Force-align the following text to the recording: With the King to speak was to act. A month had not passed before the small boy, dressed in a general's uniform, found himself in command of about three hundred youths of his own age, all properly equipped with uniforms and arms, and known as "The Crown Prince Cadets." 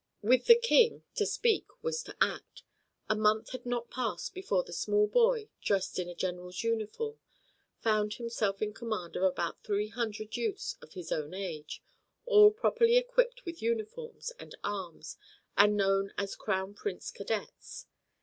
With 0.23 0.45
the 0.47 0.55
King 0.57 1.03
to 1.13 1.27
speak 1.27 1.67
was 1.83 2.01
to 2.01 2.15
act. 2.19 2.63
A 3.07 3.15
month 3.15 3.51
had 3.51 3.67
not 3.67 3.91
passed 3.91 4.33
before 4.33 4.63
the 4.63 4.73
small 4.73 5.05
boy, 5.05 5.49
dressed 5.63 5.99
in 5.99 6.09
a 6.09 6.15
general's 6.15 6.63
uniform, 6.63 7.19
found 7.83 8.15
himself 8.15 8.63
in 8.63 8.73
command 8.73 9.15
of 9.15 9.21
about 9.21 9.61
three 9.61 9.89
hundred 9.89 10.35
youths 10.35 10.75
of 10.81 10.93
his 10.93 11.11
own 11.11 11.35
age, 11.35 11.83
all 12.25 12.49
properly 12.49 12.97
equipped 12.97 13.45
with 13.45 13.61
uniforms 13.61 14.31
and 14.39 14.57
arms, 14.63 15.17
and 15.55 15.77
known 15.77 16.11
as 16.17 16.31
"The 16.31 16.37
Crown 16.37 16.73
Prince 16.73 17.11
Cadets." 17.11 17.85